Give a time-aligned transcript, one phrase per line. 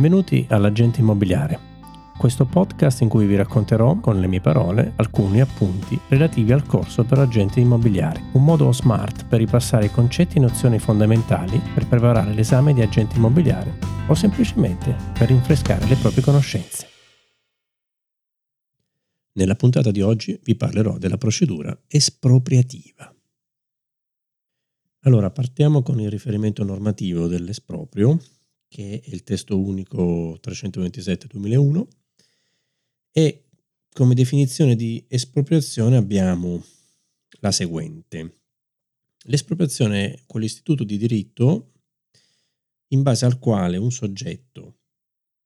[0.00, 1.58] Benvenuti all'Agente Immobiliare,
[2.16, 7.04] questo podcast in cui vi racconterò con le mie parole alcuni appunti relativi al corso
[7.04, 12.32] per agenti immobiliari, un modo smart per ripassare i concetti e nozioni fondamentali per preparare
[12.32, 13.76] l'esame di agente immobiliare
[14.06, 16.88] o semplicemente per rinfrescare le proprie conoscenze.
[19.32, 23.14] Nella puntata di oggi vi parlerò della procedura espropriativa.
[25.00, 28.18] Allora, partiamo con il riferimento normativo dell'esproprio
[28.70, 31.86] che è il testo unico 327-2001
[33.10, 33.46] e
[33.92, 36.64] come definizione di espropriazione abbiamo
[37.40, 38.42] la seguente.
[39.24, 41.72] L'espropriazione è quell'istituto di diritto
[42.92, 44.78] in base al quale un soggetto,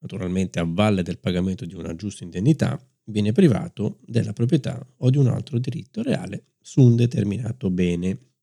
[0.00, 5.16] naturalmente a valle del pagamento di una giusta indennità, viene privato della proprietà o di
[5.16, 8.33] un altro diritto reale su un determinato bene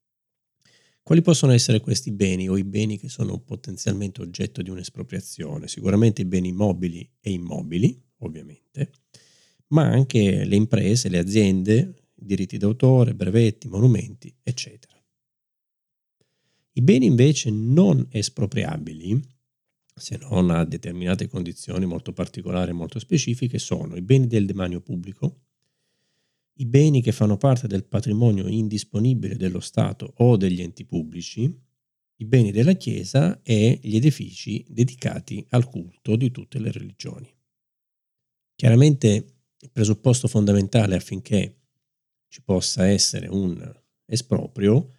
[1.11, 5.67] quali possono essere questi beni o i beni che sono potenzialmente oggetto di un'espropriazione?
[5.67, 8.93] Sicuramente i beni mobili e immobili, ovviamente,
[9.67, 14.97] ma anche le imprese, le aziende, diritti d'autore, brevetti, monumenti, eccetera.
[16.71, 19.21] I beni invece non espropriabili,
[19.93, 24.79] se non a determinate condizioni molto particolari e molto specifiche, sono i beni del demanio
[24.79, 25.41] pubblico,
[26.61, 31.51] i beni che fanno parte del patrimonio indisponibile dello Stato o degli enti pubblici,
[32.17, 37.27] i beni della Chiesa e gli edifici dedicati al culto di tutte le religioni.
[38.55, 39.07] Chiaramente
[39.57, 41.61] il presupposto fondamentale affinché
[42.27, 43.59] ci possa essere un
[44.05, 44.97] esproprio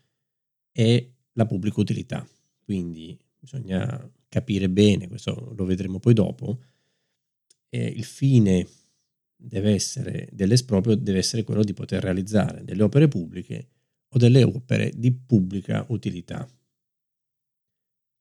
[0.72, 2.28] è la pubblica utilità,
[2.64, 6.58] quindi bisogna capire bene, questo lo vedremo poi dopo,
[7.68, 8.66] il fine
[9.42, 13.68] deve essere, dell'esproprio deve essere quello di poter realizzare delle opere pubbliche
[14.08, 16.48] o delle opere di pubblica utilità.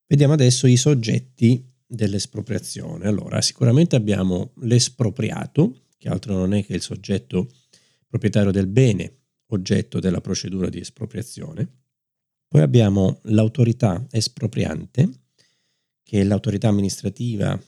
[0.08, 3.08] Vediamo adesso i soggetti dell'espropriazione.
[3.08, 7.50] Allora, sicuramente abbiamo l'espropriato, che altro non è che il soggetto
[8.08, 11.68] proprietario del bene, oggetto della procedura di espropriazione.
[12.48, 15.10] Poi abbiamo l'autorità espropriante,
[16.04, 17.62] che è l'autorità amministrativa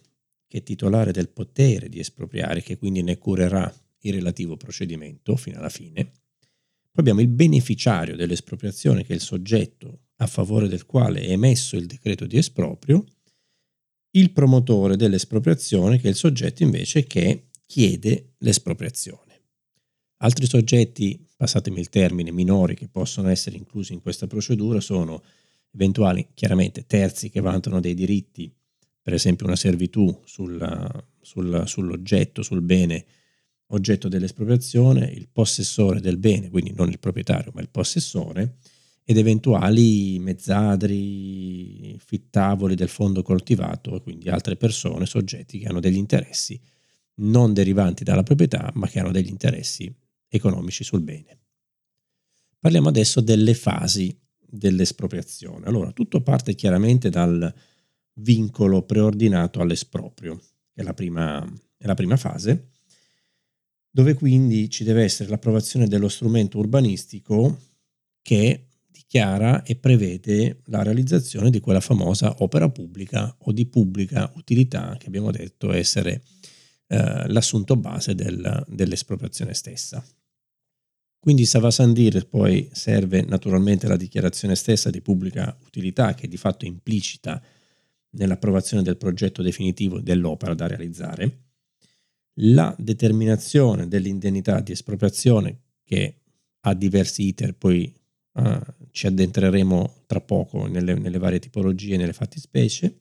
[0.53, 5.57] che è titolare del potere di espropriare, che quindi ne curerà il relativo procedimento fino
[5.57, 6.03] alla fine.
[6.03, 6.11] Poi
[6.93, 11.87] abbiamo il beneficiario dell'espropriazione, che è il soggetto a favore del quale è emesso il
[11.87, 13.03] decreto di esproprio,
[14.11, 19.41] il promotore dell'espropriazione, che è il soggetto invece che chiede l'espropriazione.
[20.17, 25.23] Altri soggetti, passatemi il termine, minori che possono essere inclusi in questa procedura sono
[25.71, 28.55] eventuali, chiaramente, terzi che vantano dei diritti
[29.03, 30.89] per esempio una servitù sulla,
[31.21, 33.05] sul, sull'oggetto, sul bene
[33.67, 38.57] oggetto dell'espropriazione, il possessore del bene, quindi non il proprietario ma il possessore,
[39.03, 46.59] ed eventuali mezzadri, fittavoli del fondo coltivato, quindi altre persone, soggetti che hanno degli interessi
[47.15, 49.93] non derivanti dalla proprietà, ma che hanno degli interessi
[50.29, 51.39] economici sul bene.
[52.57, 55.65] Parliamo adesso delle fasi dell'espropriazione.
[55.65, 57.53] Allora, tutto parte chiaramente dal
[58.15, 60.37] vincolo preordinato all'esproprio,
[60.73, 61.43] che è la prima,
[61.77, 62.69] è la prima fase,
[63.89, 67.59] dove quindi ci deve essere l'approvazione dello strumento urbanistico
[68.21, 74.95] che dichiara e prevede la realizzazione di quella famosa opera pubblica o di pubblica utilità
[74.97, 76.23] che abbiamo detto essere
[76.87, 80.03] eh, l'assunto base del, dell'espropriazione stessa.
[81.19, 87.41] Quindi Savasandir poi serve naturalmente la dichiarazione stessa di pubblica utilità che di fatto implicita
[88.13, 91.39] nell'approvazione del progetto definitivo dell'opera da realizzare,
[92.37, 96.21] la determinazione dell'indennità di espropriazione che
[96.61, 97.93] ha diversi iter, poi
[98.33, 98.59] uh,
[98.91, 102.99] ci addentreremo tra poco nelle, nelle varie tipologie, nelle fattispecie,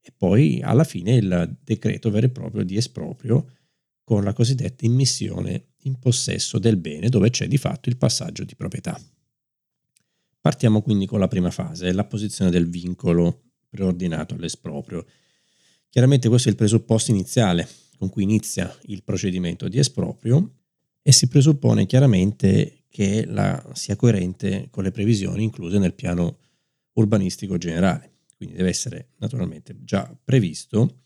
[0.00, 3.50] e poi alla fine il decreto vero e proprio di esproprio
[4.02, 8.54] con la cosiddetta immissione in possesso del bene dove c'è di fatto il passaggio di
[8.54, 8.98] proprietà.
[10.40, 15.06] Partiamo quindi con la prima fase, la posizione del vincolo preordinato all'esproprio.
[15.88, 20.56] Chiaramente questo è il presupposto iniziale con cui inizia il procedimento di esproprio
[21.02, 26.38] e si presuppone chiaramente che la, sia coerente con le previsioni incluse nel piano
[26.94, 31.04] urbanistico generale, quindi deve essere naturalmente già previsto.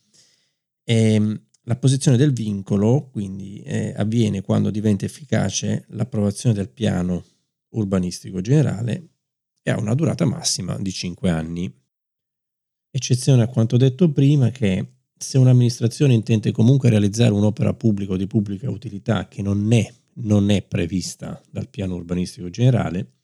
[0.83, 7.25] E ehm, la posizione del vincolo quindi eh, avviene quando diventa efficace l'approvazione del piano
[7.71, 9.09] urbanistico generale
[9.63, 11.73] e ha una durata massima di 5 anni
[12.97, 14.87] eccezione a quanto detto prima che
[15.19, 20.49] se un'amministrazione intende comunque realizzare un'opera pubblica o di pubblica utilità che non è, non
[20.51, 23.15] è prevista dal piano urbanistico generale,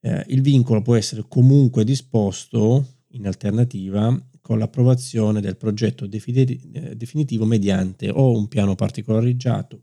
[0.00, 7.46] eh, il vincolo può essere comunque disposto in alternativa con l'approvazione del progetto eh, definitivo
[7.46, 9.82] mediante o un piano particolareggiato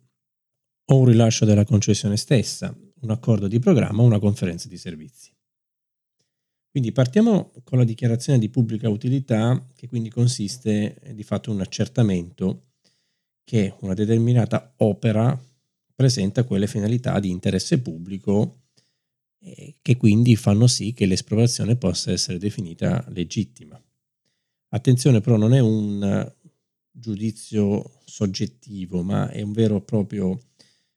[0.86, 5.32] o un rilascio della concessione stessa, un accordo di programma o una conferenza di servizi.
[6.74, 11.58] Quindi partiamo con la dichiarazione di pubblica utilità che quindi consiste eh, di fatto in
[11.58, 12.70] un accertamento
[13.44, 15.40] che una determinata opera
[15.94, 18.62] presenta quelle finalità di interesse pubblico
[19.38, 23.80] eh, che quindi fanno sì che l'espropriazione possa essere definita legittima.
[24.70, 26.34] Attenzione però non è un
[26.90, 30.40] giudizio soggettivo, ma è un vero e proprio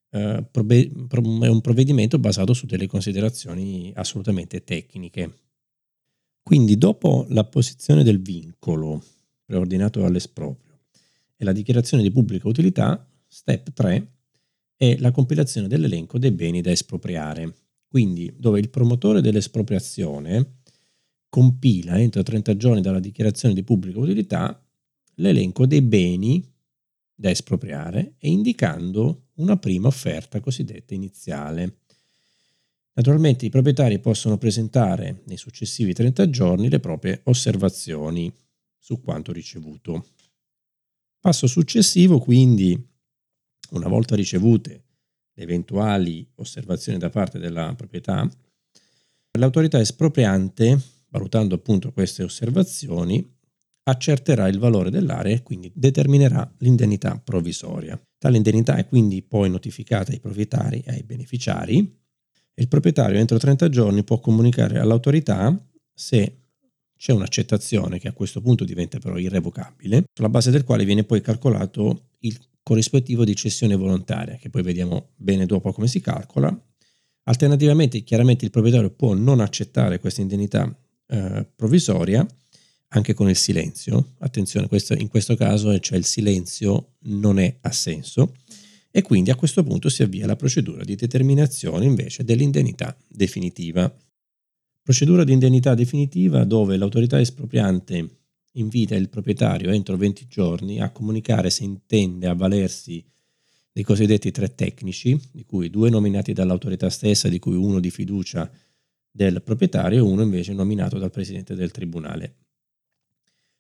[0.09, 5.45] eh, è un provvedimento basato su delle considerazioni assolutamente tecniche.
[6.47, 9.03] Quindi dopo l'apposizione del vincolo
[9.45, 10.79] preordinato all'esproprio
[11.37, 14.13] e la dichiarazione di pubblica utilità, step 3
[14.77, 17.53] è la compilazione dell'elenco dei beni da espropriare.
[17.89, 20.59] Quindi dove il promotore dell'espropriazione
[21.29, 24.65] compila entro 30 giorni dalla dichiarazione di pubblica utilità
[25.15, 26.49] l'elenco dei beni
[27.13, 31.79] da espropriare e indicando una prima offerta cosiddetta iniziale.
[32.97, 38.33] Naturalmente i proprietari possono presentare nei successivi 30 giorni le proprie osservazioni
[38.79, 40.07] su quanto ricevuto.
[41.21, 42.75] Passo successivo, quindi,
[43.73, 44.85] una volta ricevute
[45.35, 48.27] le eventuali osservazioni da parte della proprietà,
[49.39, 53.35] l'autorità espropriante, valutando appunto queste osservazioni,
[53.89, 58.01] accerterà il valore dell'area e quindi determinerà l'indennità provvisoria.
[58.17, 62.05] Tale indennità è quindi poi notificata ai proprietari e ai beneficiari
[62.59, 65.55] il proprietario entro 30 giorni può comunicare all'autorità
[65.93, 66.39] se
[66.97, 71.21] c'è un'accettazione che a questo punto diventa però irrevocabile, sulla base del quale viene poi
[71.21, 76.59] calcolato il corrispettivo di cessione volontaria, che poi vediamo bene dopo come si calcola.
[77.25, 80.75] Alternativamente, chiaramente il proprietario può non accettare questa indennità
[81.09, 82.27] eh, provvisoria
[82.89, 84.15] anche con il silenzio.
[84.21, 88.33] Attenzione, questo, in questo caso cioè il silenzio non è assenso
[88.97, 93.95] e quindi a questo punto si avvia la procedura di determinazione invece dell'indennità definitiva.
[94.81, 98.21] Procedura di indennità definitiva dove l'autorità espropriante
[98.53, 103.05] invita il proprietario entro 20 giorni a comunicare se intende avvalersi
[103.71, 108.51] dei cosiddetti tre tecnici, di cui due nominati dall'autorità stessa, di cui uno di fiducia
[109.11, 112.46] del proprietario e uno invece nominato dal presidente del tribunale.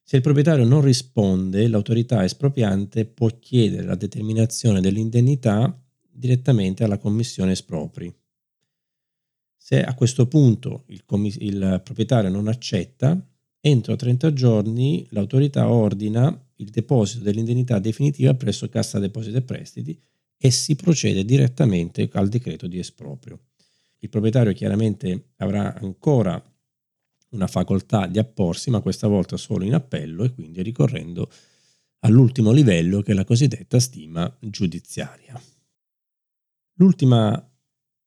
[0.08, 5.76] Se il proprietario non risponde, l'autorità espropriante può chiedere la determinazione dell'indennità
[6.08, 8.14] direttamente alla commissione espropri.
[9.56, 13.20] Se a questo punto il, commis- il proprietario non accetta,
[13.58, 20.00] entro 30 giorni l'autorità ordina il deposito dell'indennità definitiva presso Cassa Depositi e Prestiti
[20.38, 23.40] e si procede direttamente al decreto di esproprio.
[23.98, 26.40] Il proprietario chiaramente avrà ancora
[27.30, 31.30] una facoltà di apporsi, ma questa volta solo in appello e quindi ricorrendo
[32.00, 35.40] all'ultimo livello che è la cosiddetta stima giudiziaria.
[36.78, 37.50] L'ultima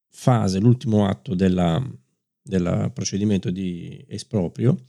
[0.10, 4.86] fase, l'ultimo atto del procedimento di esproprio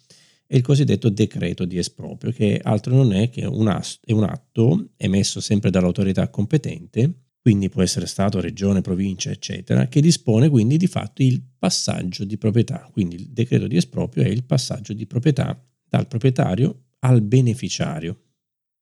[0.47, 4.25] è il cosiddetto decreto di esproprio, che altro non è che un, ast- è un
[4.25, 10.77] atto emesso sempre dall'autorità competente quindi può essere Stato, Regione, Provincia, eccetera, che dispone quindi
[10.77, 12.87] di fatto il passaggio di proprietà.
[12.93, 18.25] Quindi il decreto di esproprio è il passaggio di proprietà dal proprietario al beneficiario,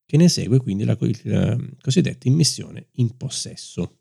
[0.04, 3.98] che ne segue quindi la, la cosiddetta immissione in possesso.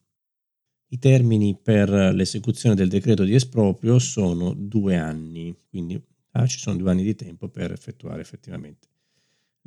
[0.89, 6.77] I termini per l'esecuzione del decreto di esproprio sono due anni, quindi ah, ci sono
[6.77, 8.87] due anni di tempo per effettuare effettivamente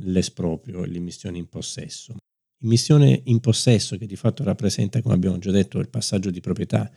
[0.02, 2.16] l'esproprio e l'immissione in possesso.
[2.62, 6.90] Immissione in possesso, che di fatto rappresenta, come abbiamo già detto, il passaggio di proprietà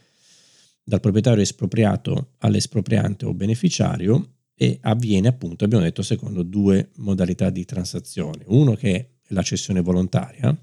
[0.83, 7.63] dal proprietario espropriato all'espropriante o beneficiario e avviene appunto, abbiamo detto, secondo due modalità di
[7.63, 8.43] transazione.
[8.47, 10.55] Uno che è la cessione volontaria,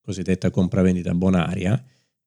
[0.00, 1.84] cosiddetta compravendita bonaria,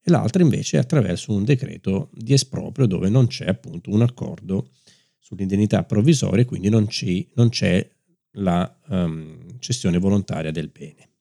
[0.08, 4.70] e l'altra invece è attraverso un decreto di esproprio dove non c'è appunto un accordo
[5.18, 7.90] sull'indennità provvisoria e quindi non, ci, non c'è
[8.34, 11.15] la um, cessione volontaria del bene.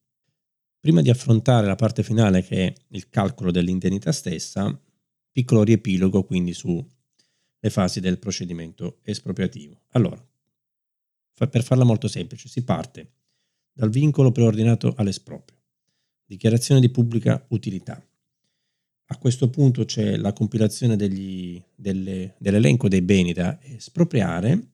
[0.85, 4.79] Prima di affrontare la parte finale che è il calcolo dell'indennità stessa,
[5.31, 6.85] piccolo riepilogo quindi sulle
[7.71, 9.81] fasi del procedimento espropriativo.
[9.93, 10.23] Allora,
[11.33, 13.13] per farla molto semplice, si parte
[13.73, 15.57] dal vincolo preordinato all'esproprio,
[16.23, 17.99] dichiarazione di pubblica utilità.
[19.05, 24.67] A questo punto c'è la compilazione degli, delle, dell'elenco dei beni da espropriare,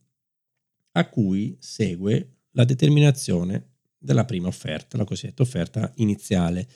[0.92, 3.71] a cui segue la determinazione
[4.02, 6.68] della prima offerta, la cosiddetta offerta iniziale.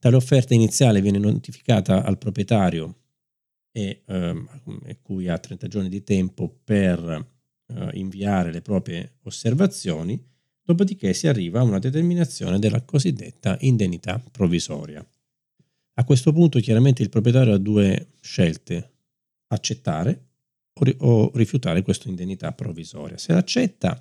[0.00, 2.96] Tale offerta iniziale viene notificata al proprietario
[3.70, 4.48] e, ehm,
[4.84, 7.26] e cui ha 30 giorni di tempo per
[7.66, 10.20] eh, inviare le proprie osservazioni,
[10.62, 15.04] dopodiché si arriva a una determinazione della cosiddetta indennità provvisoria.
[15.94, 18.92] A questo punto chiaramente il proprietario ha due scelte,
[19.48, 20.26] accettare
[20.98, 23.18] o rifiutare questa indennità provvisoria.
[23.18, 24.00] Se accetta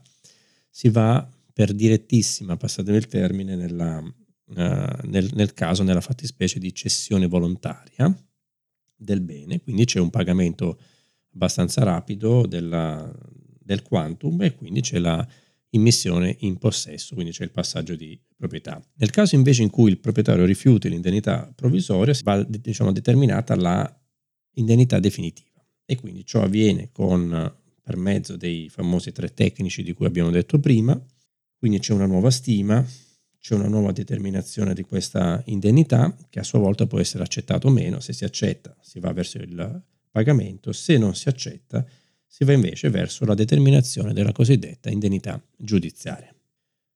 [0.69, 6.71] si va per direttissima, passatemi il termine, nella, uh, nel, nel caso, nella fattispecie di
[6.71, 8.15] cessione volontaria
[8.95, 10.79] del bene, quindi c'è un pagamento
[11.33, 13.11] abbastanza rapido della,
[13.59, 15.27] del quantum e quindi c'è la
[15.71, 18.79] immissione in possesso, quindi c'è il passaggio di proprietà.
[18.97, 23.99] Nel caso invece in cui il proprietario rifiuti l'indennità provvisoria, va diciamo, determinata la
[24.57, 30.05] indennità definitiva e quindi ciò avviene con, per mezzo dei famosi tre tecnici di cui
[30.05, 31.03] abbiamo detto prima,
[31.57, 32.85] quindi c'è una nuova stima,
[33.39, 37.71] c'è una nuova determinazione di questa indennità che a sua volta può essere accettata o
[37.71, 41.85] meno, se si accetta si va verso il pagamento, se non si accetta
[42.25, 46.33] si va invece verso la determinazione della cosiddetta indennità giudiziaria.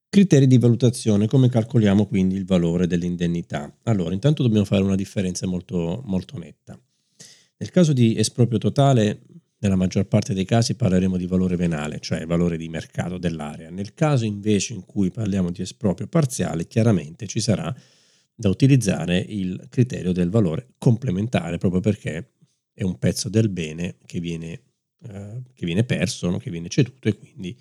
[0.10, 3.74] Criteri di valutazione, come calcoliamo quindi il valore dell'indennità?
[3.84, 6.78] Allora, intanto dobbiamo fare una differenza molto, molto netta.
[7.58, 9.22] Nel caso di esproprio totale,
[9.62, 13.70] nella maggior parte dei casi parleremo di valore venale, cioè valore di mercato dell'area.
[13.70, 17.74] Nel caso invece in cui parliamo di esproprio parziale, chiaramente ci sarà
[18.34, 22.32] da utilizzare il criterio del valore complementare, proprio perché
[22.74, 24.62] è un pezzo del bene che viene
[25.04, 26.38] eh, che viene perso, no?
[26.38, 27.58] che viene ceduto e quindi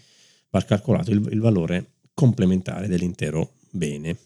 [0.50, 4.16] va calcolato il, il valore complementare dell'intero bene.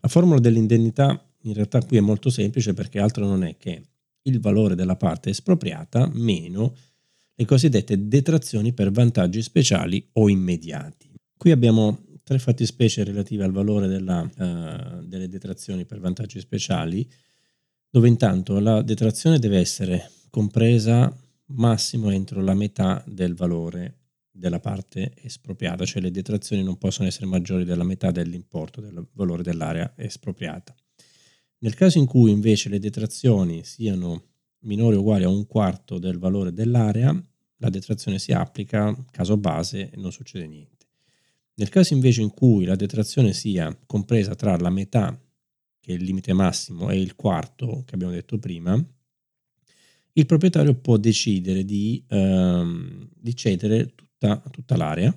[0.00, 3.82] La formula dell'indennità in realtà qui è molto semplice perché altro non è che
[4.28, 6.74] il valore della parte espropriata meno
[7.34, 11.10] le cosiddette detrazioni per vantaggi speciali o immediati.
[11.36, 17.08] Qui abbiamo tre fattispecie relative al valore della, uh, delle detrazioni per vantaggi speciali,
[17.88, 21.14] dove intanto la detrazione deve essere compresa
[21.52, 23.94] massimo entro la metà del valore
[24.30, 29.42] della parte espropriata, cioè le detrazioni non possono essere maggiori della metà dell'importo del valore
[29.42, 30.74] dell'area espropriata.
[31.60, 34.26] Nel caso in cui invece le detrazioni siano
[34.60, 37.12] minori o uguali a un quarto del valore dell'area,
[37.56, 40.86] la detrazione si applica, caso base, e non succede niente.
[41.54, 45.20] Nel caso invece in cui la detrazione sia compresa tra la metà,
[45.80, 48.80] che è il limite massimo, e il quarto, che abbiamo detto prima,
[50.12, 55.12] il proprietario può decidere di, ehm, di cedere tutta, tutta l'area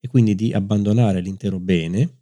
[0.00, 2.21] e quindi di abbandonare l'intero bene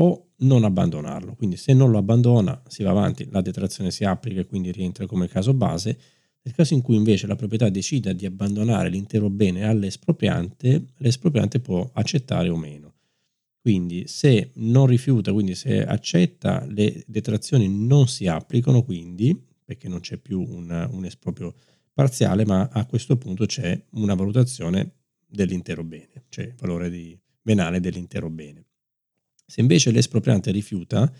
[0.00, 1.34] o non abbandonarlo.
[1.34, 5.06] Quindi se non lo abbandona si va avanti, la detrazione si applica e quindi rientra
[5.06, 5.98] come caso base.
[6.42, 11.88] Nel caso in cui invece la proprietà decida di abbandonare l'intero bene all'espropriante, l'espropriante può
[11.92, 12.94] accettare o meno.
[13.60, 20.00] Quindi se non rifiuta, quindi se accetta, le detrazioni non si applicano, quindi perché non
[20.00, 21.54] c'è più un, un esproprio
[21.92, 24.92] parziale, ma a questo punto c'è una valutazione
[25.26, 28.64] dell'intero bene, cioè il valore venale dell'intero bene.
[29.50, 31.12] Se invece l'espropriante rifiuta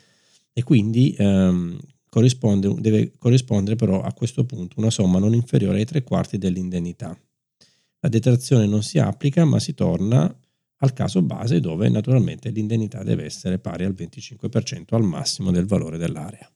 [0.52, 1.76] e quindi ehm,
[2.78, 7.18] deve corrispondere però a questo punto una somma non inferiore ai tre quarti dell'indennità.
[7.98, 10.32] La detrazione non si applica, ma si torna
[10.82, 15.98] al caso base dove naturalmente l'indennità deve essere pari al 25% al massimo del valore
[15.98, 16.48] dell'area.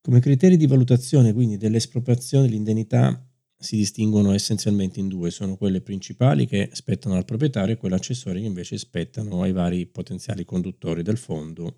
[0.00, 3.24] Come criteri di valutazione quindi dell'espropriazione l'indennità
[3.62, 8.40] si distinguono essenzialmente in due, sono quelle principali che spettano al proprietario e quelle accessorie
[8.40, 11.76] che invece spettano ai vari potenziali conduttori del fondo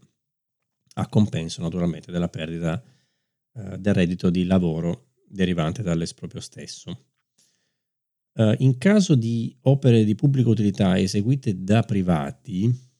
[0.94, 2.82] a compenso naturalmente della perdita
[3.54, 7.06] eh, del reddito di lavoro derivante dall'esproprio stesso.
[8.34, 12.92] Eh, in caso di opere di pubblica utilità eseguite da privati,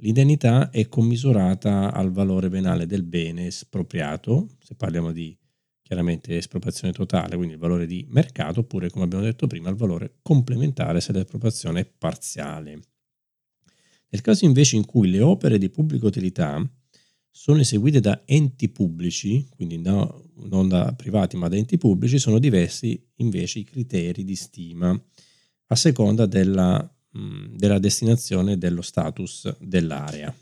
[0.00, 5.34] L'indennità è commisurata al valore venale del bene espropriato, se parliamo di
[5.86, 10.16] chiaramente espropriazione totale, quindi il valore di mercato, oppure come abbiamo detto prima il valore
[10.20, 12.80] complementare se l'espropriazione è parziale.
[14.08, 16.60] Nel caso invece in cui le opere di pubblica utilità
[17.30, 22.38] sono eseguite da enti pubblici, quindi no, non da privati ma da enti pubblici, sono
[22.38, 25.00] diversi invece i criteri di stima
[25.68, 26.90] a seconda della
[27.54, 30.34] della destinazione dello status dell'area.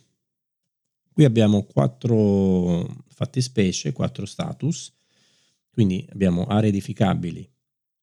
[1.13, 4.93] Qui abbiamo quattro fattispecie, quattro status,
[5.75, 7.47] quindi abbiamo aree edificabili,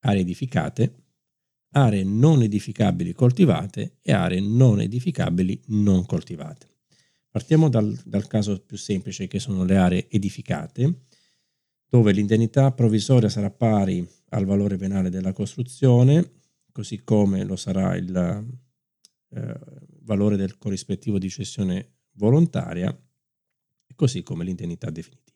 [0.01, 0.95] aree edificate,
[1.71, 6.67] aree non edificabili coltivate e aree non edificabili non coltivate.
[7.31, 11.05] Partiamo dal, dal caso più semplice che sono le aree edificate,
[11.87, 16.39] dove l'indennità provvisoria sarà pari al valore venale della costruzione
[16.71, 18.45] così come lo sarà il
[19.29, 19.59] eh,
[20.01, 22.97] valore del corrispettivo di cessione volontaria,
[23.95, 25.30] così come l'indennità definitiva.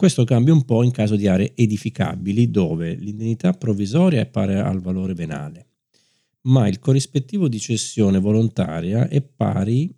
[0.00, 4.80] Questo cambia un po' in caso di aree edificabili dove l'indennità provvisoria è pari al
[4.80, 5.66] valore venale,
[6.44, 9.94] ma il corrispettivo di cessione volontaria è pari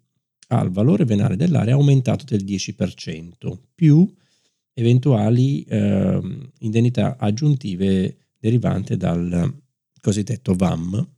[0.49, 4.13] al valore venale dell'area aumentato del 10% più
[4.73, 6.21] eventuali eh,
[6.59, 9.57] indennità aggiuntive derivanti dal
[10.01, 11.11] cosiddetto VAM,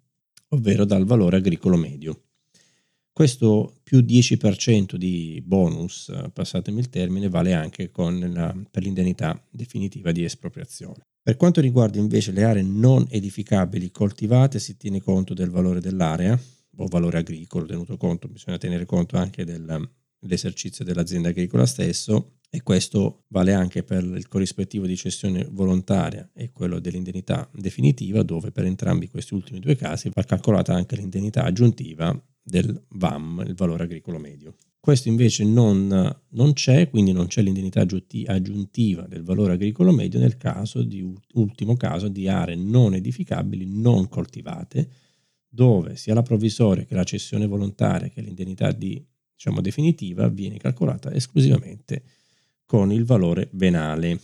[0.49, 2.24] ovvero dal valore agricolo medio.
[3.15, 10.25] Questo più 10% di bonus, passatemi il termine, vale anche la, per l'indennità definitiva di
[10.25, 11.07] espropriazione.
[11.23, 16.37] Per quanto riguarda invece le aree non edificabili coltivate, si tiene conto del valore dell'area
[16.79, 23.23] o valore agricolo, tenuto conto, bisogna tenere conto anche dell'esercizio dell'azienda agricola stesso e questo
[23.29, 29.09] vale anche per il corrispettivo di cessione volontaria e quello dell'indennità definitiva, dove per entrambi
[29.09, 34.55] questi ultimi due casi va calcolata anche l'indennità aggiuntiva del VAM, il valore agricolo medio.
[34.79, 40.37] Questo invece non, non c'è, quindi non c'è l'indennità aggiuntiva del valore agricolo medio nel
[40.37, 44.91] caso di ultimo caso di aree non edificabili non coltivate,
[45.49, 51.11] dove sia la provvisoria che la cessione volontaria che l'indennità di, diciamo, definitiva viene calcolata
[51.15, 52.03] esclusivamente
[52.67, 54.21] con il valore venale.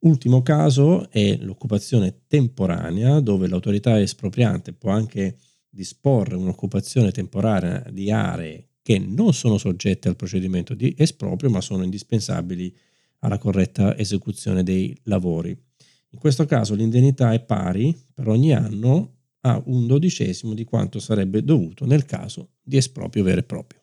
[0.00, 5.38] Ultimo caso è l'occupazione temporanea, dove l'autorità espropriante può anche
[5.78, 11.84] disporre un'occupazione temporanea di aree che non sono soggette al procedimento di esproprio ma sono
[11.84, 12.76] indispensabili
[13.20, 15.56] alla corretta esecuzione dei lavori.
[16.10, 21.44] In questo caso l'indennità è pari per ogni anno a un dodicesimo di quanto sarebbe
[21.44, 23.80] dovuto nel caso di esproprio vero e proprio.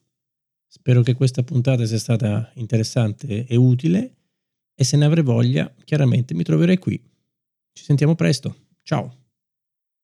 [0.67, 4.15] Spero che questa puntata sia stata interessante e utile
[4.75, 7.01] e se ne avrei voglia chiaramente mi troverai qui.
[7.71, 8.53] Ci sentiamo presto.
[8.83, 9.24] Ciao!